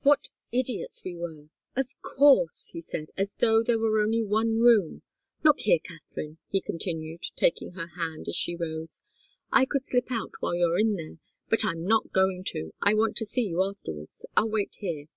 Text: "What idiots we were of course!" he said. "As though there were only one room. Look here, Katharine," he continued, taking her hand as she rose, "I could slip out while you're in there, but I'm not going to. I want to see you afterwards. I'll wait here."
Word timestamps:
"What 0.00 0.30
idiots 0.50 1.04
we 1.04 1.14
were 1.14 1.50
of 1.76 1.92
course!" 2.00 2.70
he 2.72 2.80
said. 2.80 3.08
"As 3.18 3.32
though 3.38 3.62
there 3.62 3.78
were 3.78 4.00
only 4.00 4.22
one 4.22 4.60
room. 4.60 5.02
Look 5.44 5.60
here, 5.60 5.78
Katharine," 5.78 6.38
he 6.48 6.62
continued, 6.62 7.24
taking 7.36 7.72
her 7.72 7.88
hand 7.88 8.28
as 8.28 8.34
she 8.34 8.56
rose, 8.56 9.02
"I 9.52 9.66
could 9.66 9.84
slip 9.84 10.10
out 10.10 10.32
while 10.40 10.54
you're 10.54 10.78
in 10.78 10.94
there, 10.94 11.18
but 11.50 11.66
I'm 11.66 11.84
not 11.84 12.14
going 12.14 12.44
to. 12.44 12.72
I 12.80 12.94
want 12.94 13.14
to 13.18 13.26
see 13.26 13.42
you 13.42 13.62
afterwards. 13.62 14.24
I'll 14.34 14.48
wait 14.48 14.74
here." 14.78 15.08